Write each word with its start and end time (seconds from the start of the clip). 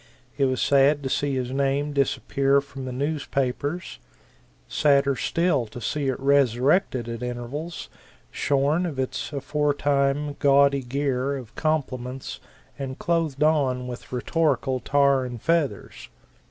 It 0.35 0.45
was 0.45 0.59
sad 0.59 1.03
to 1.03 1.09
see 1.09 1.35
his 1.35 1.51
name 1.51 1.93
disappear 1.93 2.59
from 2.59 2.85
the 2.85 2.91
newspapers; 2.91 3.99
sadder 4.67 5.15
still 5.15 5.67
to 5.67 5.79
see 5.79 6.07
it 6.07 6.19
resurrected 6.19 7.07
at 7.07 7.21
intervals, 7.21 7.87
shorn 8.31 8.87
of 8.87 8.97
its 8.97 9.31
aforetime 9.31 10.37
gaudy 10.39 10.81
gear 10.81 11.37
of 11.37 11.53
compliments 11.53 12.39
and 12.79 12.97
clothed 12.97 13.43
on 13.43 13.85
with 13.85 14.11
rhetorical 14.11 14.79
tar 14.79 15.23
and 15.23 15.39
feathers. 15.43 16.09